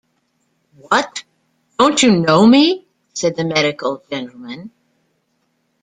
‘What, 0.79 1.21
don’t 1.77 2.01
you 2.01 2.11
know 2.21 2.47
me?’ 2.47 2.87
said 3.13 3.35
the 3.35 3.43
medical 3.45 4.01
gentleman. 4.09 4.71